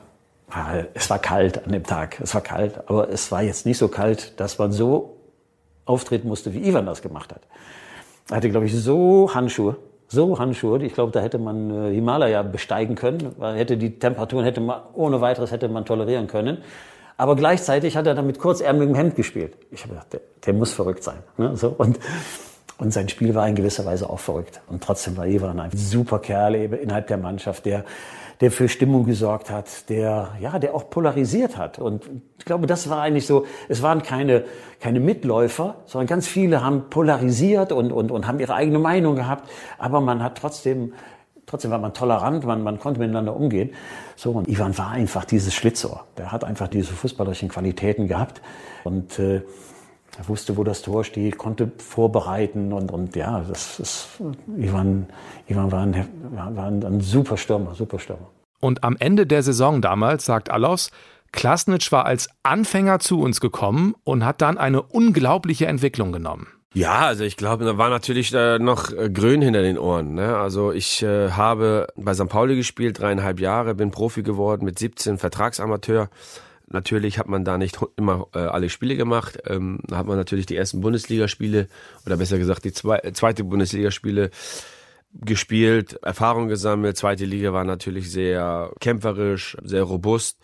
es 0.93 1.09
war 1.09 1.19
kalt 1.19 1.65
an 1.65 1.71
dem 1.73 1.83
Tag. 1.83 2.19
Es 2.21 2.33
war 2.33 2.41
kalt, 2.41 2.79
aber 2.87 3.09
es 3.09 3.31
war 3.31 3.43
jetzt 3.43 3.65
nicht 3.65 3.77
so 3.77 3.89
kalt, 3.89 4.39
dass 4.39 4.57
man 4.57 4.71
so 4.71 5.17
auftreten 5.85 6.27
musste, 6.27 6.53
wie 6.53 6.67
Ivan 6.67 6.85
das 6.85 7.01
gemacht 7.01 7.33
hat. 7.33 7.41
Er 8.29 8.37
hatte, 8.37 8.49
glaube 8.49 8.65
ich, 8.67 8.73
so 8.73 9.29
Handschuhe, 9.33 9.75
so 10.07 10.39
Handschuhe. 10.39 10.81
Ich 10.83 10.93
glaube, 10.93 11.11
da 11.11 11.19
hätte 11.19 11.39
man 11.39 11.69
äh, 11.69 11.93
Himalaya 11.93 12.41
besteigen 12.43 12.95
können, 12.95 13.35
hätte 13.41 13.77
die 13.77 13.99
Temperaturen 13.99 14.45
hätte 14.45 14.61
man 14.61 14.81
ohne 14.93 15.19
weiteres 15.19 15.51
hätte 15.51 15.67
man 15.67 15.85
tolerieren 15.85 16.27
können. 16.27 16.59
Aber 17.23 17.37
gleichzeitig 17.37 17.95
hat 17.95 18.05
er 18.05 18.15
dann 18.15 18.27
mit 18.27 18.37
kurzärmeligem 18.37 18.95
Hemd 18.95 19.15
gespielt. 19.15 19.53
Ich 19.71 19.83
habe 19.83 19.93
gedacht, 19.93 20.11
der, 20.11 20.19
der 20.45 20.53
muss 20.53 20.73
verrückt 20.73 21.05
sein. 21.05 21.19
Ne? 21.37 21.55
So, 21.55 21.69
und, 21.69 21.97
und 22.79 22.91
sein 22.91 23.07
Spiel 23.07 23.33
war 23.33 23.47
in 23.47 23.55
gewisser 23.55 23.85
Weise 23.85 24.09
auch 24.09 24.19
verrückt. 24.19 24.59
Und 24.67 24.83
trotzdem 24.83 25.15
war 25.15 25.25
Ivan 25.25 25.57
ein 25.61 25.71
super 25.73 26.19
Kerl 26.19 26.53
innerhalb 26.55 27.07
der 27.07 27.17
Mannschaft, 27.17 27.65
der, 27.65 27.85
der 28.41 28.51
für 28.51 28.67
Stimmung 28.67 29.05
gesorgt 29.05 29.49
hat, 29.49 29.89
der, 29.89 30.31
ja, 30.41 30.59
der 30.59 30.75
auch 30.75 30.89
polarisiert 30.89 31.55
hat. 31.55 31.79
Und 31.79 32.09
ich 32.39 32.43
glaube, 32.43 32.67
das 32.67 32.89
war 32.89 33.01
eigentlich 33.01 33.25
so, 33.25 33.45
es 33.69 33.81
waren 33.81 34.03
keine, 34.03 34.43
keine 34.81 34.99
Mitläufer, 34.99 35.75
sondern 35.85 36.07
ganz 36.07 36.27
viele 36.27 36.61
haben 36.61 36.89
polarisiert 36.89 37.71
und, 37.71 37.93
und, 37.93 38.11
und 38.11 38.27
haben 38.27 38.41
ihre 38.41 38.53
eigene 38.53 38.79
Meinung 38.79 39.15
gehabt. 39.15 39.49
Aber 39.77 40.01
man 40.01 40.21
hat 40.21 40.39
trotzdem 40.39 40.91
trotzdem 41.45 41.71
war 41.71 41.79
man 41.79 41.93
tolerant, 41.93 42.45
man, 42.45 42.63
man 42.63 42.79
konnte 42.79 42.99
miteinander 42.99 43.35
umgehen. 43.35 43.71
So, 44.15 44.31
und 44.31 44.47
Ivan 44.47 44.77
war 44.77 44.91
einfach 44.91 45.25
dieses 45.25 45.53
Schlitzohr. 45.53 46.05
Der 46.17 46.31
hat 46.31 46.43
einfach 46.43 46.67
diese 46.67 46.93
fußballerischen 46.93 47.49
Qualitäten 47.49 48.07
gehabt. 48.07 48.41
Und 48.83 49.19
äh, 49.19 49.41
er 50.17 50.27
wusste, 50.27 50.57
wo 50.57 50.63
das 50.63 50.81
Tor 50.81 51.03
steht, 51.03 51.37
konnte 51.37 51.71
vorbereiten 51.77 52.71
und, 52.71 52.91
und 52.91 53.15
ja, 53.15 53.41
das 53.47 53.79
ist, 53.79 54.07
Ivan, 54.57 55.07
Ivan 55.47 55.71
war, 55.71 55.81
ein, 55.81 56.07
war 56.31 56.65
ein, 56.65 56.83
ein 56.83 57.01
super 57.01 57.35
Stürmer, 57.37 57.73
super 57.73 57.97
Stürmer. 57.97 58.29
Und 58.59 58.83
am 58.83 58.95
Ende 58.99 59.25
der 59.25 59.41
Saison 59.41 59.81
damals, 59.81 60.25
sagt 60.25 60.51
Allos, 60.51 60.91
Klasnitsch 61.31 61.91
war 61.91 62.05
als 62.05 62.29
Anfänger 62.43 62.99
zu 62.99 63.19
uns 63.19 63.41
gekommen 63.41 63.95
und 64.03 64.23
hat 64.23 64.41
dann 64.41 64.59
eine 64.59 64.83
unglaubliche 64.83 65.65
Entwicklung 65.65 66.11
genommen. 66.11 66.47
Ja, 66.75 67.01
also 67.01 67.23
ich 67.23 67.37
glaube, 67.37 67.65
da 67.65 67.77
war 67.77 67.89
natürlich 67.89 68.33
äh, 68.33 68.57
noch 68.57 68.91
äh, 68.91 69.09
grün 69.09 69.43
hinter 69.43 69.61
den 69.61 69.77
Ohren. 69.77 70.15
Ne? 70.15 70.35
Also 70.35 70.71
ich 70.71 71.03
äh, 71.03 71.29
habe 71.29 71.87
bei 71.95 72.15
St. 72.15 72.29
Pauli 72.29 72.55
gespielt, 72.55 72.99
dreieinhalb 72.99 73.39
Jahre, 73.39 73.75
bin 73.75 73.91
Profi 73.91 74.23
geworden 74.23 74.65
mit 74.65 74.79
17, 74.79 75.19
Vertragsamateur. 75.19 76.09
Natürlich 76.65 77.19
hat 77.19 77.27
man 77.27 77.45
da 77.45 77.59
nicht 77.59 77.77
immer 77.95 78.27
äh, 78.33 78.39
alle 78.39 78.69
Spiele 78.69 78.95
gemacht. 78.95 79.37
Ähm, 79.45 79.81
da 79.83 79.97
hat 79.97 80.07
man 80.07 80.17
natürlich 80.17 80.47
die 80.47 80.55
ersten 80.55 80.81
Bundesligaspiele 80.81 81.67
oder 82.07 82.17
besser 82.17 82.39
gesagt 82.39 82.65
die 82.65 82.71
zwei, 82.71 82.99
zweite 83.13 83.43
Bundesligaspiele 83.43 84.31
gespielt, 85.13 85.99
Erfahrung 86.01 86.47
gesammelt. 86.47 86.97
Zweite 86.97 87.25
Liga 87.25 87.53
war 87.53 87.65
natürlich 87.65 88.11
sehr 88.11 88.71
kämpferisch, 88.79 89.57
sehr 89.63 89.83
robust. 89.83 90.39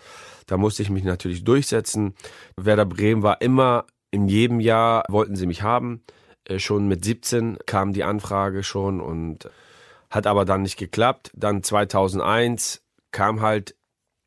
Da 0.45 0.57
musste 0.57 0.83
ich 0.83 0.91
mich 0.91 1.03
natürlich 1.03 1.43
durchsetzen. 1.43 2.13
Werder 2.55 2.85
Bremen 2.85 3.23
war 3.23 3.41
immer 3.41 3.85
in 4.11 4.27
jedem 4.27 4.59
Jahr 4.59 5.03
wollten 5.09 5.35
sie 5.35 5.47
mich 5.47 5.61
haben. 5.61 6.01
Äh, 6.49 6.59
schon 6.59 6.87
mit 6.87 7.05
17 7.05 7.59
kam 7.65 7.93
die 7.93 8.03
Anfrage 8.03 8.63
schon 8.63 8.99
und 8.99 9.49
hat 10.09 10.27
aber 10.27 10.45
dann 10.45 10.63
nicht 10.63 10.77
geklappt. 10.77 11.31
Dann 11.33 11.63
2001 11.63 12.81
kam 13.11 13.41
halt 13.41 13.75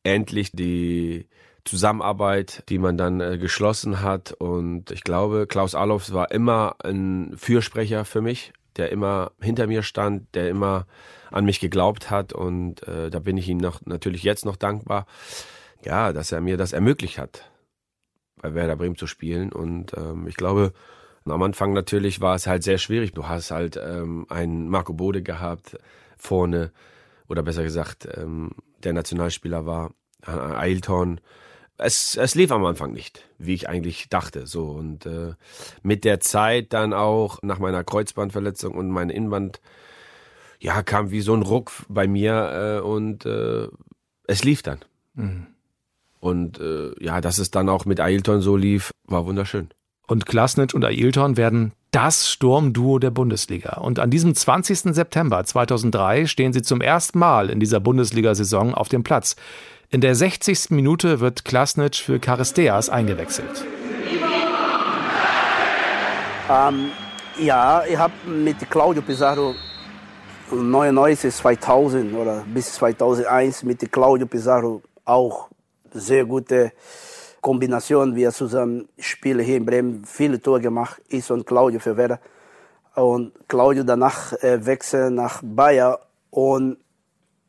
endlich 0.04 0.52
die 0.52 1.28
Zusammenarbeit, 1.64 2.64
die 2.68 2.78
man 2.78 2.96
dann 2.96 3.20
äh, 3.20 3.38
geschlossen 3.38 4.00
hat. 4.00 4.32
Und 4.32 4.90
ich 4.90 5.04
glaube, 5.04 5.46
Klaus 5.46 5.74
Allofs 5.74 6.12
war 6.12 6.30
immer 6.30 6.76
ein 6.84 7.34
Fürsprecher 7.36 8.04
für 8.04 8.20
mich, 8.20 8.52
der 8.76 8.90
immer 8.90 9.32
hinter 9.40 9.66
mir 9.66 9.82
stand, 9.82 10.34
der 10.34 10.48
immer 10.48 10.86
an 11.30 11.44
mich 11.44 11.60
geglaubt 11.60 12.10
hat. 12.10 12.32
Und 12.32 12.86
äh, 12.86 13.10
da 13.10 13.18
bin 13.18 13.36
ich 13.36 13.48
ihm 13.48 13.58
noch, 13.58 13.80
natürlich 13.84 14.22
jetzt 14.22 14.44
noch 14.44 14.56
dankbar, 14.56 15.06
ja, 15.84 16.12
dass 16.12 16.32
er 16.32 16.40
mir 16.40 16.56
das 16.56 16.72
ermöglicht 16.72 17.18
hat, 17.18 17.50
bei 18.40 18.54
Werder 18.54 18.76
Bremen 18.76 18.96
zu 18.96 19.06
spielen. 19.06 19.52
Und 19.52 19.96
ähm, 19.96 20.26
ich 20.26 20.36
glaube, 20.36 20.72
am 21.24 21.42
Anfang 21.42 21.72
natürlich 21.72 22.20
war 22.20 22.34
es 22.34 22.46
halt 22.46 22.62
sehr 22.62 22.78
schwierig. 22.78 23.12
Du 23.12 23.28
hast 23.28 23.50
halt 23.50 23.76
ähm, 23.76 24.26
einen 24.28 24.68
Marco 24.68 24.92
Bode 24.92 25.22
gehabt 25.22 25.76
vorne, 26.16 26.72
oder 27.28 27.42
besser 27.42 27.62
gesagt, 27.62 28.08
ähm, 28.16 28.50
der 28.84 28.92
Nationalspieler 28.92 29.66
war, 29.66 29.92
äh, 30.26 30.30
Ailton. 30.30 31.20
Es, 31.78 32.16
es 32.16 32.34
lief 32.34 32.52
am 32.52 32.64
Anfang 32.64 32.92
nicht, 32.92 33.24
wie 33.38 33.54
ich 33.54 33.68
eigentlich 33.68 34.08
dachte. 34.08 34.46
So 34.46 34.66
und 34.66 35.06
äh, 35.06 35.34
mit 35.82 36.04
der 36.04 36.20
Zeit 36.20 36.72
dann 36.72 36.92
auch 36.92 37.38
nach 37.42 37.58
meiner 37.58 37.84
Kreuzbandverletzung 37.84 38.74
und 38.74 38.90
meinem 38.90 39.10
Innenband, 39.10 39.60
ja, 40.60 40.82
kam 40.82 41.10
wie 41.10 41.22
so 41.22 41.34
ein 41.34 41.42
Ruck 41.42 41.72
bei 41.88 42.06
mir 42.06 42.80
äh, 42.80 42.86
und 42.86 43.26
äh, 43.26 43.68
es 44.28 44.44
lief 44.44 44.62
dann. 44.62 44.78
Mhm. 45.14 45.46
Und 46.20 46.60
äh, 46.60 46.92
ja, 47.02 47.20
dass 47.20 47.38
es 47.38 47.50
dann 47.50 47.68
auch 47.68 47.84
mit 47.84 47.98
Ailton 47.98 48.42
so 48.42 48.56
lief, 48.56 48.92
war 49.04 49.26
wunderschön. 49.26 49.70
Und 50.12 50.26
Klasnitsch 50.26 50.74
und 50.74 50.84
Ailton 50.84 51.38
werden 51.38 51.72
das 51.90 52.28
Sturmduo 52.28 52.98
der 52.98 53.10
Bundesliga. 53.10 53.78
Und 53.78 53.98
an 53.98 54.10
diesem 54.10 54.34
20. 54.34 54.94
September 54.94 55.42
2003 55.42 56.26
stehen 56.26 56.52
sie 56.52 56.60
zum 56.60 56.82
ersten 56.82 57.18
Mal 57.18 57.48
in 57.48 57.60
dieser 57.60 57.80
Bundesliga-Saison 57.80 58.74
auf 58.74 58.90
dem 58.90 59.04
Platz. 59.04 59.36
In 59.88 60.02
der 60.02 60.14
60. 60.14 60.68
Minute 60.68 61.20
wird 61.20 61.46
Klasnitsch 61.46 62.02
für 62.02 62.20
Charisteas 62.20 62.90
eingewechselt. 62.90 63.64
Ähm, 66.50 66.90
ja, 67.40 67.82
ich 67.88 67.96
habe 67.96 68.12
mit 68.26 68.70
Claudio 68.70 69.00
Pizarro 69.00 69.54
99, 70.50 71.34
2000 71.34 72.12
oder 72.12 72.44
bis 72.52 72.74
2001 72.74 73.62
mit 73.62 73.90
Claudio 73.90 74.26
Pizarro 74.26 74.82
auch 75.06 75.48
sehr 75.94 76.26
gute 76.26 76.72
Kombination. 77.42 78.14
Wir 78.14 78.30
zusammen 78.32 78.88
spielen 78.98 79.44
hier 79.44 79.58
in 79.58 79.66
Bremen, 79.66 80.04
viele 80.06 80.40
Tore 80.40 80.60
gemacht, 80.60 81.02
ich 81.08 81.30
und 81.30 81.44
Claudio 81.44 81.80
für 81.80 81.96
Werder. 81.96 82.20
Und 82.94 83.32
Claudio 83.48 83.82
danach 83.82 84.32
äh, 84.42 84.64
wechselt 84.64 85.12
nach 85.12 85.40
Bayer 85.42 85.98
und 86.30 86.78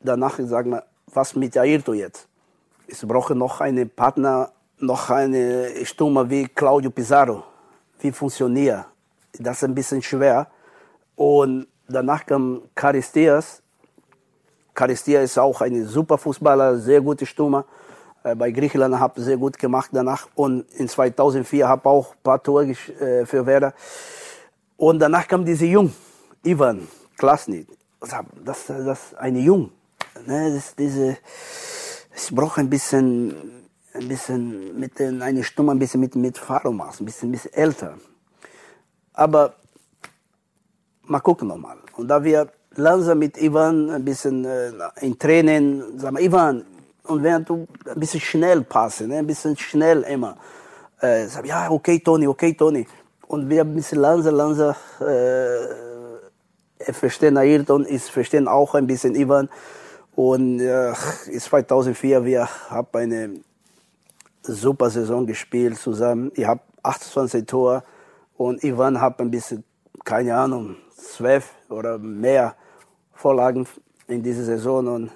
danach 0.02 0.40
sagen 0.40 0.72
wir, 0.72 0.84
was 1.14 1.36
mit 1.36 1.56
Ayrton 1.56 1.96
jetzt? 1.96 2.28
Ich 2.88 3.02
brauche 3.02 3.36
noch 3.36 3.62
einen 3.62 3.90
Partner, 3.90 4.52
noch 4.80 5.10
eine 5.10 5.86
Stimme 5.86 6.28
wie 6.30 6.48
Claudio 6.48 6.90
Pizarro. 6.90 7.44
Wie 8.00 8.12
funktioniert? 8.12 8.86
Das 9.40 9.58
ist 9.58 9.64
ein 9.64 9.76
bisschen 9.76 10.02
schwer. 10.02 10.48
Und 11.16 11.68
danach 11.88 12.26
kam 12.26 12.64
Charisteas. 12.76 13.62
Charisteas 14.74 15.24
ist 15.26 15.38
auch 15.38 15.62
ein 15.62 15.86
super 15.86 16.18
Fußballer, 16.18 16.78
sehr 16.78 17.00
gute 17.00 17.26
Stimme. 17.26 17.64
Äh, 18.24 18.36
bei 18.36 18.51
Griechenland 18.51 19.00
habe 19.00 19.22
sehr 19.22 19.38
gut 19.38 19.58
gemacht 19.60 19.89
danach 19.92 20.27
und 20.36 20.65
in 20.77 20.88
2004 20.88 21.68
habe 21.68 21.89
auch 21.89 22.12
ein 22.12 22.24
paar 22.24 22.42
Tore 22.42 22.65
äh, 22.65 23.25
für 23.25 23.46
Werder. 23.46 23.74
Und 24.77 25.00
danach 25.00 25.27
kam 25.27 25.46
diese 25.46 25.65
Jung, 25.65 25.94
Ivan 26.44 26.88
Klasny. 27.18 27.65
Das, 28.44 28.65
das 28.68 29.13
eine 29.15 29.39
Jung. 29.39 29.72
Ne, 30.25 30.53
das, 30.53 30.75
diese, 30.75 31.18
ich 32.15 32.36
brauche 32.36 32.62
ein 32.62 32.70
bisschen, 32.70 33.34
ein 33.94 34.08
bisschen 34.08 34.80
mit 34.80 35.00
einer 35.00 35.44
Stimme, 35.44 35.72
ein 35.72 35.80
bisschen 35.80 36.00
mit, 36.00 36.15
mit 36.15 36.38
Faromas, 36.38 37.00
ein 37.00 37.06
bisschen, 37.06 37.30
ein 37.30 37.32
bisschen 37.32 37.53
älter. 37.53 37.98
Aber 39.13 39.56
mal 41.03 41.20
gucken 41.20 41.48
nochmal. 41.48 41.77
Und 41.98 42.08
da 42.08 42.24
wir 42.24 42.50
langsam 42.75 43.20
mit 43.20 43.38
Ivan 43.42 43.89
ein 43.89 44.03
bisschen 44.03 44.46
äh, 44.46 44.72
in 45.01 45.18
Tränen, 45.18 46.00
sagen 46.00 46.18
wir, 46.18 46.24
Ivan, 46.24 46.65
und 47.03 47.24
während 47.24 47.50
du 47.50 47.67
ein 47.86 48.00
bisschen 48.00 48.22
schnell 48.22 48.62
passen, 48.62 49.10
ne? 49.10 49.17
ein 49.17 49.27
bisschen 49.27 49.57
schnell 49.57 50.01
immer, 50.03 50.38
äh, 51.00 51.27
sag, 51.27 51.45
ja, 51.45 51.69
okay, 51.69 52.00
Toni, 52.00 52.27
okay, 52.27 52.53
Toni. 52.53 52.88
Und 53.27 53.50
wir 53.50 53.62
ein 53.62 53.74
bisschen 53.74 54.00
langsam, 54.00 54.36
langsam 54.36 54.75
äh, 55.01 56.93
verstehen 56.93 57.38
Ayrton, 57.38 57.86
ich 57.88 58.03
verstehe 58.03 58.50
auch 58.50 58.75
ein 58.75 58.88
bisschen 58.88 59.15
Ivan. 59.15 59.50
Und 60.15 60.60
äh, 60.60 60.93
2004, 60.93 62.24
wir 62.24 62.48
haben 62.69 62.88
eine 62.93 63.33
super 64.43 64.89
Saison 64.89 65.25
gespielt 65.25 65.77
zusammen. 65.77 66.31
Ich 66.36 66.45
habe 66.45 66.62
28 66.83 67.45
Tore 67.45 67.83
und 68.38 68.63
Ivan 68.63 69.00
hat 69.01 69.19
ein 69.19 69.31
bisschen, 69.31 69.63
keine 70.03 70.36
Ahnung, 70.36 70.75
12 70.95 71.50
oder 71.69 71.98
mehr 71.98 72.55
Vorlagen 73.13 73.67
in 74.07 74.22
dieser 74.22 74.43
Saison. 74.43 74.88
Und 74.88 75.12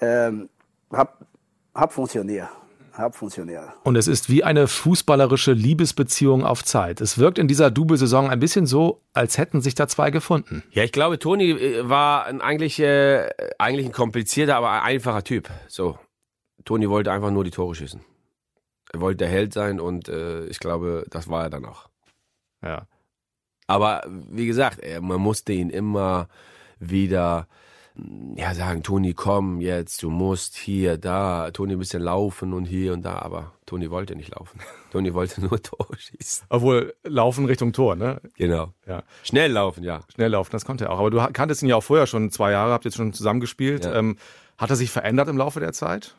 ähm, 0.00 0.48
hab, 0.90 1.26
hab 1.74 1.92
funktioniert. 1.92 2.48
Hab 2.96 3.14
funktioniert. 3.14 3.68
Und 3.82 3.94
es 3.96 4.08
ist 4.08 4.30
wie 4.30 4.42
eine 4.42 4.68
fußballerische 4.68 5.52
Liebesbeziehung 5.52 6.44
auf 6.44 6.64
Zeit. 6.64 7.02
Es 7.02 7.18
wirkt 7.18 7.38
in 7.38 7.46
dieser 7.46 7.70
Double-Saison 7.70 8.30
ein 8.30 8.40
bisschen 8.40 8.64
so, 8.64 9.02
als 9.12 9.36
hätten 9.36 9.60
sich 9.60 9.74
da 9.74 9.86
zwei 9.86 10.10
gefunden. 10.10 10.62
Ja, 10.70 10.82
ich 10.82 10.92
glaube, 10.92 11.18
Toni 11.18 11.50
äh, 11.50 11.86
war 11.86 12.24
ein, 12.24 12.40
eigentlich, 12.40 12.80
äh, 12.80 13.28
eigentlich 13.58 13.84
ein 13.84 13.92
komplizierter, 13.92 14.56
aber 14.56 14.70
ein 14.70 14.80
einfacher 14.80 15.22
Typ. 15.22 15.50
So. 15.68 15.98
Toni 16.64 16.88
wollte 16.88 17.12
einfach 17.12 17.30
nur 17.30 17.44
die 17.44 17.50
Tore 17.50 17.74
schießen. 17.74 18.00
Er 18.92 19.00
wollte 19.00 19.18
der 19.18 19.28
Held 19.28 19.52
sein 19.52 19.78
und 19.78 20.08
äh, 20.08 20.46
ich 20.46 20.58
glaube, 20.58 21.04
das 21.10 21.28
war 21.28 21.44
er 21.44 21.50
dann 21.50 21.66
auch. 21.66 21.90
Ja. 22.62 22.86
Aber 23.66 24.04
wie 24.08 24.46
gesagt, 24.46 24.80
man 25.02 25.20
musste 25.20 25.52
ihn 25.52 25.70
immer 25.70 26.28
wieder 26.78 27.46
ja, 28.36 28.54
sagen, 28.54 28.82
Toni, 28.82 29.14
komm 29.14 29.60
jetzt, 29.60 30.02
du 30.02 30.10
musst 30.10 30.56
hier, 30.56 30.98
da, 30.98 31.50
Toni 31.50 31.72
ein 31.72 31.78
bisschen 31.78 32.02
laufen 32.02 32.52
und 32.52 32.66
hier 32.66 32.92
und 32.92 33.02
da, 33.02 33.18
aber 33.18 33.52
Toni 33.64 33.90
wollte 33.90 34.14
nicht 34.16 34.34
laufen. 34.34 34.60
Toni 34.92 35.14
wollte 35.14 35.40
nur 35.40 35.62
Tor 35.62 35.88
schießen. 35.96 36.46
Obwohl, 36.50 36.94
laufen 37.04 37.46
Richtung 37.46 37.72
Tor, 37.72 37.96
ne? 37.96 38.20
Genau. 38.36 38.72
Ja. 38.86 39.02
Schnell 39.22 39.52
laufen, 39.52 39.82
ja. 39.82 40.00
Schnell 40.14 40.30
laufen, 40.30 40.50
das 40.52 40.64
konnte 40.64 40.84
er 40.84 40.92
auch. 40.92 40.98
Aber 40.98 41.10
du 41.10 41.18
kanntest 41.32 41.62
ihn 41.62 41.68
ja 41.68 41.76
auch 41.76 41.84
vorher 41.84 42.06
schon 42.06 42.30
zwei 42.30 42.52
Jahre, 42.52 42.72
habt 42.72 42.84
jetzt 42.84 42.96
schon 42.96 43.12
zusammengespielt. 43.12 43.86
Ja. 43.86 43.94
Ähm, 43.94 44.18
hat 44.58 44.70
er 44.70 44.76
sich 44.76 44.90
verändert 44.90 45.28
im 45.28 45.36
Laufe 45.38 45.60
der 45.60 45.72
Zeit? 45.72 46.16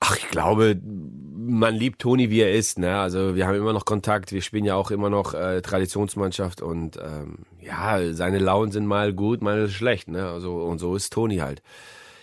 Ach, 0.00 0.16
ich 0.16 0.28
glaube, 0.28 0.80
man 0.84 1.74
liebt 1.74 2.02
Toni, 2.02 2.30
wie 2.30 2.40
er 2.40 2.52
ist. 2.52 2.78
Ne? 2.78 2.98
Also 2.98 3.34
wir 3.34 3.46
haben 3.46 3.54
immer 3.56 3.72
noch 3.72 3.84
Kontakt. 3.84 4.32
Wir 4.32 4.42
spielen 4.42 4.64
ja 4.64 4.74
auch 4.74 4.90
immer 4.90 5.10
noch 5.10 5.34
äh, 5.34 5.62
Traditionsmannschaft 5.62 6.60
und 6.60 6.98
ähm, 7.02 7.38
ja, 7.60 8.12
seine 8.12 8.38
Launen 8.38 8.72
sind 8.72 8.86
mal 8.86 9.12
gut, 9.12 9.42
mal 9.42 9.68
schlecht. 9.68 10.08
Ne? 10.08 10.28
Also 10.28 10.56
und 10.56 10.78
so 10.78 10.96
ist 10.96 11.12
Toni 11.12 11.38
halt. 11.38 11.62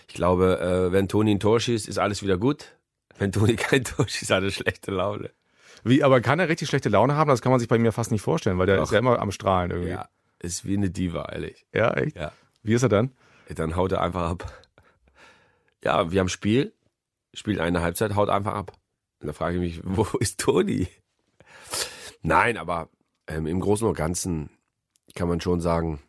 Ich 0.08 0.14
glaube, 0.14 0.60
äh, 0.60 0.92
wenn 0.92 1.08
Toni 1.08 1.32
ein 1.32 1.40
Tor 1.40 1.58
schießt, 1.58 1.88
ist 1.88 1.98
alles 1.98 2.22
wieder 2.22 2.38
gut. 2.38 2.76
Wenn 3.18 3.32
Toni 3.32 3.56
kein 3.56 3.84
Tor 3.84 4.06
schießt, 4.08 4.30
hat 4.30 4.42
er 4.44 4.50
schlechte 4.50 4.90
Laune. 4.90 5.30
Wie, 5.82 6.02
aber 6.02 6.20
kann 6.20 6.38
er 6.38 6.48
richtig 6.48 6.68
schlechte 6.68 6.88
Laune 6.88 7.16
haben? 7.16 7.28
Das 7.28 7.42
kann 7.42 7.50
man 7.50 7.58
sich 7.58 7.68
bei 7.68 7.78
mir 7.78 7.92
fast 7.92 8.10
nicht 8.10 8.22
vorstellen, 8.22 8.58
weil 8.58 8.66
der 8.66 8.78
Ach, 8.78 8.84
ist 8.84 8.92
ja 8.92 8.98
immer 8.98 9.18
am 9.18 9.32
Strahlen 9.32 9.70
irgendwie. 9.70 9.90
Ja, 9.90 10.08
ist 10.38 10.64
wie 10.64 10.76
eine 10.76 10.90
Diva, 10.90 11.28
ehrlich. 11.30 11.66
Ja, 11.74 11.92
echt? 11.92 12.16
Ja. 12.16 12.32
Wie 12.62 12.74
ist 12.74 12.82
er 12.82 12.88
dann? 12.88 13.10
dann 13.54 13.76
haut 13.76 13.92
er 13.92 14.00
einfach 14.00 14.30
ab. 14.30 14.52
Ja, 15.84 16.10
wir 16.10 16.20
haben 16.20 16.30
Spiel, 16.30 16.72
spielt 17.34 17.60
eine 17.60 17.82
Halbzeit, 17.82 18.14
haut 18.14 18.28
einfach 18.28 18.54
ab. 18.54 18.72
Und 19.20 19.28
da 19.28 19.32
frage 19.32 19.56
ich 19.56 19.60
mich, 19.60 19.80
wo 19.84 20.04
ist 20.18 20.40
Toni? 20.40 20.88
Nein, 22.22 22.56
aber 22.56 22.88
ähm, 23.26 23.46
im 23.46 23.60
Großen 23.60 23.86
und 23.86 23.96
Ganzen 23.96 24.50
kann 25.14 25.28
man 25.28 25.40
schon 25.40 25.60
sagen, 25.60 26.00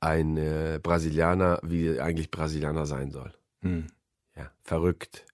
ein 0.00 0.36
äh, 0.36 0.80
Brasilianer, 0.82 1.60
wie 1.62 2.00
eigentlich 2.00 2.30
Brasilianer 2.30 2.86
sein 2.86 3.10
soll. 3.10 3.32
Hm. 3.62 3.86
Ja, 4.36 4.50
verrückt, 4.60 5.26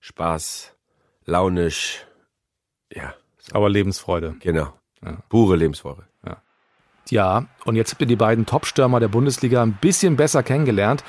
Spaß, 0.00 0.74
launisch, 1.24 2.06
ja. 2.92 3.14
So. 3.38 3.54
Aber 3.54 3.68
Lebensfreude. 3.68 4.36
Genau. 4.40 4.72
Ja. 5.02 5.18
Pure 5.28 5.56
Lebensfreude. 5.56 6.04
Ja. 6.24 6.42
ja, 7.08 7.46
und 7.64 7.76
jetzt 7.76 7.92
habt 7.92 8.00
ihr 8.00 8.06
die 8.06 8.16
beiden 8.16 8.46
Top-Stürmer 8.46 9.00
der 9.00 9.08
Bundesliga 9.08 9.62
ein 9.62 9.78
bisschen 9.80 10.16
besser 10.16 10.42
kennengelernt 10.42 11.04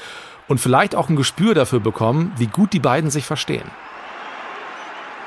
und 0.50 0.60
vielleicht 0.60 0.96
auch 0.96 1.08
ein 1.08 1.16
Gespür 1.16 1.54
dafür 1.54 1.80
bekommen, 1.80 2.34
wie 2.36 2.48
gut 2.48 2.74
die 2.74 2.80
beiden 2.80 3.10
sich 3.10 3.26
verstehen. 3.26 3.70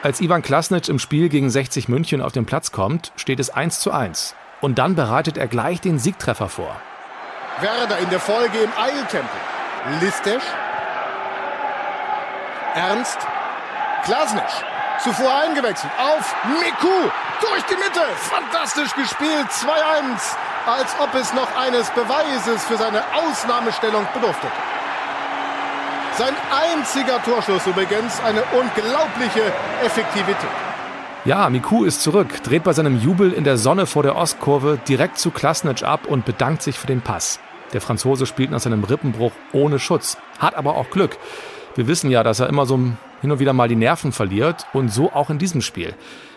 Als 0.02 0.20
Ivan 0.20 0.42
Klasnic 0.42 0.88
im 0.88 0.98
Spiel 0.98 1.28
gegen 1.28 1.48
60 1.48 1.88
München 1.88 2.20
auf 2.20 2.32
den 2.32 2.44
Platz 2.44 2.72
kommt, 2.72 3.12
steht 3.16 3.38
es 3.38 3.50
1 3.50 3.78
zu 3.78 3.92
1. 3.92 4.34
Und 4.60 4.78
dann 4.78 4.96
bereitet 4.96 5.38
er 5.38 5.46
gleich 5.46 5.80
den 5.80 5.98
Siegtreffer 6.00 6.48
vor. 6.48 6.76
Werder 7.60 7.98
in 7.98 8.10
der 8.10 8.18
Folge 8.18 8.58
im 8.58 8.70
Eiltempo. 8.76 9.36
Listesch. 10.00 10.42
Ernst. 12.74 13.18
Klasnic. 14.04 14.42
Zuvor 14.98 15.32
eingewechselt 15.40 15.92
auf 15.98 16.34
Miku. 16.46 17.10
Durch 17.40 17.62
die 17.70 17.76
Mitte. 17.76 18.02
Fantastisch 18.16 18.94
gespielt. 18.94 19.46
2-1. 19.50 20.36
Als 20.66 20.96
ob 21.00 21.14
es 21.14 21.32
noch 21.32 21.56
eines 21.56 21.90
Beweises 21.90 22.64
für 22.64 22.76
seine 22.76 23.02
Ausnahmestellung 23.14 24.06
bedurfte. 24.14 24.48
Sein 26.22 26.34
einziger 26.78 27.20
Torschuss 27.24 27.66
übrigens 27.66 28.20
eine 28.20 28.44
unglaubliche 28.52 29.52
Effektivität. 29.84 30.50
Ja, 31.24 31.50
Miku 31.50 31.82
ist 31.82 32.00
zurück, 32.00 32.44
dreht 32.44 32.62
bei 32.62 32.72
seinem 32.72 33.00
Jubel 33.00 33.32
in 33.32 33.42
der 33.42 33.56
Sonne 33.56 33.86
vor 33.86 34.04
der 34.04 34.14
Ostkurve 34.14 34.78
direkt 34.86 35.18
zu 35.18 35.32
Klasnic 35.32 35.82
ab 35.82 36.06
und 36.06 36.24
bedankt 36.24 36.62
sich 36.62 36.78
für 36.78 36.86
den 36.86 37.00
Pass. 37.00 37.40
Der 37.72 37.80
Franzose 37.80 38.26
spielt 38.26 38.52
nach 38.52 38.60
seinem 38.60 38.84
Rippenbruch 38.84 39.32
ohne 39.52 39.80
Schutz, 39.80 40.16
hat 40.38 40.54
aber 40.54 40.76
auch 40.76 40.90
Glück. 40.90 41.18
Wir 41.74 41.88
wissen 41.88 42.08
ja, 42.08 42.22
dass 42.22 42.38
er 42.38 42.48
immer 42.48 42.66
so 42.66 42.76
hin 43.20 43.32
und 43.32 43.40
wieder 43.40 43.52
mal 43.52 43.66
die 43.66 43.74
Nerven 43.74 44.12
verliert 44.12 44.66
und 44.72 44.92
so 44.92 45.10
auch 45.12 45.28
in 45.28 45.38
diesem 45.38 45.60
Spiel. 45.60 45.92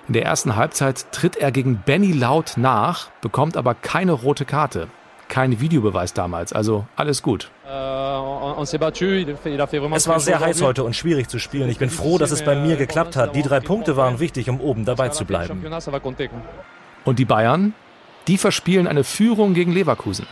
In 0.08 0.16
der 0.16 0.26
ersten 0.26 0.56
Halbzeit 0.56 1.12
tritt 1.12 1.36
er 1.36 1.52
gegen 1.52 1.84
Benny 1.86 2.12
Laut 2.12 2.54
nach, 2.56 3.10
bekommt 3.22 3.56
aber 3.56 3.76
keine 3.76 4.14
rote 4.14 4.46
Karte 4.46 4.88
kein 5.28 5.60
Videobeweis 5.60 6.14
damals, 6.14 6.54
also 6.54 6.86
alles 6.96 7.22
gut. 7.22 7.52
Es 7.66 7.72
war 10.08 10.20
sehr 10.20 10.40
heiß 10.40 10.62
heute 10.62 10.84
und 10.84 10.96
schwierig 10.96 11.28
zu 11.28 11.40
spielen. 11.40 11.70
Ich 11.70 11.80
bin 11.80 11.90
froh, 11.90 12.18
dass 12.18 12.32
es 12.32 12.44
bei 12.44 12.56
mir 12.56 12.76
geklappt 12.76 13.16
hat. 13.16 13.36
Die 13.36 13.42
drei 13.42 13.60
Punkte 13.60 13.98
waren 13.98 14.20
wichtig, 14.20 14.50
um 14.50 14.62
oben 14.62 14.86
dabei 14.86 15.10
zu 15.10 15.26
bleiben. 15.26 15.66
Und 17.04 17.20
die 17.20 17.26
Bayern? 17.26 17.74
Die 18.28 18.38
verspielen 18.38 18.88
eine 18.88 19.04
Führung 19.04 19.54
gegen 19.54 19.72
Leverkusen. 19.72 20.26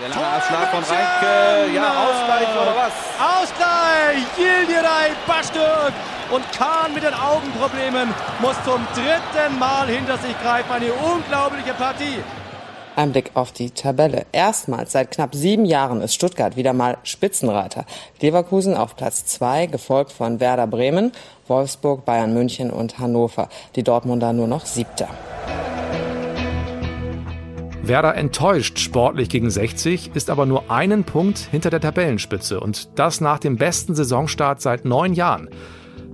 Der 0.00 0.08
lange 0.08 0.42
Schlag 0.42 0.68
von 0.70 0.82
Reinke. 0.84 1.74
Ja, 1.74 1.88
Ausgleich 2.04 2.48
oder 2.60 2.74
was? 2.76 2.92
Ausgleich! 3.18 4.26
Yildiray 4.36 5.12
Bastuk! 5.26 5.92
Und 6.30 6.44
Kahn 6.52 6.92
mit 6.92 7.02
den 7.02 7.14
Augenproblemen 7.14 8.12
muss 8.40 8.56
zum 8.64 8.86
dritten 8.94 9.58
Mal 9.58 9.86
hinter 9.86 10.18
sich 10.18 10.38
greifen. 10.42 10.70
Eine 10.70 10.92
unglaubliche 10.92 11.72
Partie. 11.72 12.18
Ein 12.96 13.12
Blick 13.12 13.32
auf 13.34 13.52
die 13.52 13.72
Tabelle. 13.72 14.24
Erstmals 14.32 14.92
seit 14.92 15.10
knapp 15.10 15.34
sieben 15.34 15.66
Jahren 15.66 16.00
ist 16.00 16.14
Stuttgart 16.14 16.56
wieder 16.56 16.72
mal 16.72 16.96
Spitzenreiter. 17.02 17.84
Leverkusen 18.22 18.74
auf 18.74 18.96
Platz 18.96 19.26
zwei, 19.26 19.66
gefolgt 19.66 20.12
von 20.12 20.40
Werder 20.40 20.66
Bremen, 20.66 21.12
Wolfsburg, 21.46 22.06
Bayern 22.06 22.32
München 22.32 22.70
und 22.70 22.98
Hannover. 22.98 23.50
Die 23.74 23.82
Dortmunder 23.82 24.32
nur 24.32 24.46
noch 24.46 24.64
siebter. 24.64 25.08
Werder 27.82 28.14
enttäuscht 28.14 28.78
sportlich 28.78 29.28
gegen 29.28 29.50
60, 29.50 30.12
ist 30.14 30.30
aber 30.30 30.46
nur 30.46 30.70
einen 30.70 31.04
Punkt 31.04 31.36
hinter 31.36 31.68
der 31.68 31.82
Tabellenspitze 31.82 32.60
und 32.60 32.98
das 32.98 33.20
nach 33.20 33.38
dem 33.38 33.56
besten 33.56 33.94
Saisonstart 33.94 34.62
seit 34.62 34.86
neun 34.86 35.12
Jahren. 35.12 35.50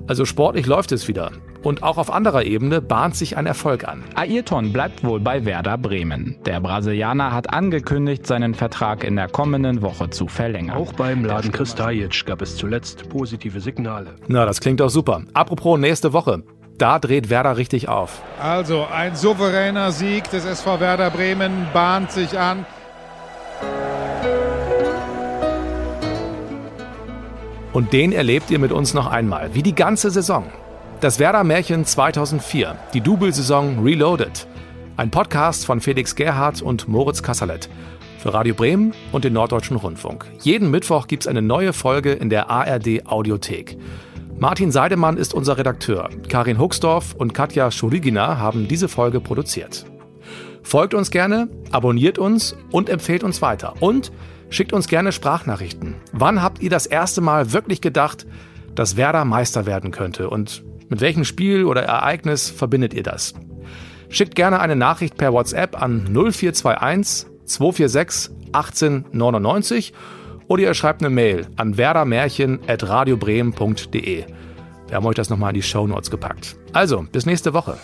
Also 0.09 0.25
sportlich 0.25 0.67
läuft 0.67 0.91
es 0.91 1.07
wieder. 1.07 1.31
Und 1.63 1.83
auch 1.85 1.97
auf 1.97 2.13
anderer 2.13 2.45
Ebene 2.45 2.81
bahnt 2.81 3.15
sich 3.15 3.37
ein 3.37 3.47
Erfolg 3.47 3.87
an. 3.87 4.03
Ayrton 4.17 4.73
bleibt 4.73 5.05
wohl 5.05 5.21
bei 5.21 5.45
Werder 5.45 5.79
Bremen. 5.79 6.37
Der 6.45 6.61
Brasilianer 6.61 7.33
hat 7.33 7.53
angekündigt, 7.53 8.27
seinen 8.27 8.55
Vertrag 8.55 9.05
in 9.05 9.15
der 9.15 9.29
kommenden 9.29 9.81
Woche 9.81 10.11
zu 10.11 10.27
verlängern. 10.27 10.77
Auch 10.77 10.93
beim 10.93 11.25
Laden 11.25 11.53
Kristajic 11.53 12.27
gab 12.27 12.43
es 12.43 12.57
zuletzt 12.57 13.09
positive 13.09 13.61
Signale. 13.61 14.17
Na, 14.27 14.45
das 14.45 14.61
klingt 14.61 14.81
doch 14.81 14.91
super. 14.91 15.23
Apropos 15.35 15.79
nächste 15.79 16.13
Woche. 16.13 16.43
Da 16.79 16.99
dreht 16.99 17.31
Werder 17.31 17.57
richtig 17.57 17.89
auf. 17.89 18.23
Also 18.41 18.87
ein 18.93 19.15
souveräner 19.15 19.93
Sieg 19.93 20.29
des 20.31 20.45
SV 20.45 20.81
Werder 20.81 21.11
Bremen 21.11 21.67
bahnt 21.73 22.11
sich 22.11 22.37
an. 22.37 22.67
Und 27.73 27.93
den 27.93 28.13
erlebt 28.13 28.51
ihr 28.51 28.59
mit 28.59 28.73
uns 28.73 28.95
noch 28.95 29.07
einmal, 29.07 29.55
wie 29.55 29.63
die 29.63 29.75
ganze 29.75 30.11
Saison. 30.11 30.45
Das 31.03 31.19
Werder-Märchen 31.19 31.85
2004, 31.85 32.77
die 32.95 33.01
Double-Saison 33.01 33.83
Reloaded. 33.83 34.47
Ein 34.97 35.11
Podcast 35.11 35.67
von 35.67 35.81
Felix 35.81 36.15
Gerhardt 36.15 36.63
und 36.63 36.87
Moritz 36.87 37.25
Kasserlet. 37.25 37.69
Für 38.21 38.33
Radio 38.33 38.55
Bremen 38.55 38.95
und 39.11 39.25
den 39.25 39.33
Norddeutschen 39.33 39.77
Rundfunk. 39.77 40.27
Jeden 40.43 40.71
Mittwoch 40.71 41.09
gibt 41.09 41.25
es 41.25 41.27
eine 41.27 41.43
neue 41.43 41.73
Folge 41.73 42.13
in 42.13 42.31
der 42.31 42.51
ARD 42.51 43.05
Audiothek. 43.05 43.77
Martin 44.39 44.71
Seidemann 44.71 45.17
ist 45.17 45.35
unser 45.35 45.59
Redakteur. 45.59 46.09
Karin 46.29 46.61
Huxdorf 46.61 47.17
und 47.17 47.35
Katja 47.35 47.73
Schurigina 47.73 48.39
haben 48.39 48.69
diese 48.69 48.87
Folge 48.87 49.19
produziert. 49.21 49.85
Folgt 50.63 50.95
uns 50.95 51.11
gerne, 51.11 51.49
abonniert 51.73 52.17
uns 52.17 52.57
und 52.71 52.89
empfehlt 52.89 53.25
uns 53.25 53.43
weiter. 53.43 53.75
Und 53.81 54.13
schickt 54.51 54.73
uns 54.73 54.87
gerne 54.87 55.11
Sprachnachrichten. 55.11 55.97
Wann 56.13 56.41
habt 56.45 56.63
ihr 56.63 56.71
das 56.71 56.87
erste 56.87 57.21
Mal 57.21 57.53
wirklich 57.53 57.81
gedacht, 57.81 58.25
dass 58.77 58.97
Werder 58.97 59.25
Meister 59.25 59.67
werden 59.67 59.91
könnte? 59.91 60.31
Und 60.31 60.63
mit 60.93 61.01
welchem 61.01 61.25
Spiel 61.25 61.65
oder 61.65 61.83
Ereignis 61.83 62.49
verbindet 62.51 62.95
ihr 62.95 63.03
das? 63.03 63.35
Schickt 64.11 64.35
gerne 64.35 64.61
eine 64.61 64.77
Nachricht 64.77 65.17
per 65.17 65.33
WhatsApp 65.33 65.81
an 65.81 66.05
0421 66.13 67.31
246 67.47 68.31
1899 68.53 69.95
oder 70.49 70.63
ihr 70.63 70.75
schreibt 70.75 71.03
eine 71.03 71.09
Mail 71.09 71.47
an 71.57 71.79
werdermärchen.radiobremen.de. 71.79 74.25
Wir 74.87 74.95
haben 74.95 75.07
euch 75.07 75.15
das 75.15 75.31
nochmal 75.31 75.49
in 75.51 75.55
die 75.55 75.63
Show 75.63 75.87
Notes 75.87 76.11
gepackt. 76.11 76.59
Also, 76.75 77.07
bis 77.11 77.25
nächste 77.25 77.55
Woche. 77.55 77.79